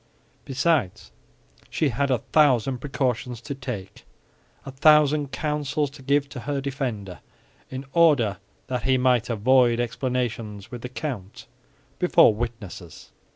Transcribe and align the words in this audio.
Besides, 0.45 1.11
she 1.69 1.89
had 1.89 2.09
a 2.09 2.17
thousand 2.33 2.79
precautions 2.79 3.39
to 3.41 3.53
take, 3.53 4.03
a 4.65 4.71
thousand 4.71 5.31
counsels 5.31 5.91
to 5.91 6.01
give 6.01 6.27
to 6.29 6.39
her 6.39 6.59
defender, 6.59 7.19
in 7.69 7.85
order 7.93 8.39
that 8.65 8.81
he 8.81 8.97
might 8.97 9.29
avoid 9.29 9.79
explanations 9.79 10.71
with 10.71 10.81
the 10.81 10.89
count 10.89 11.45
before 11.99 12.33
witnesses. 12.33 13.11